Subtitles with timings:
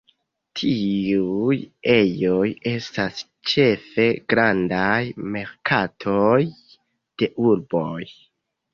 [0.59, 1.57] Tiuj
[1.97, 3.21] ejoj estas
[3.53, 4.99] ĉefe grandaj
[5.37, 8.05] merkatoj de urboj.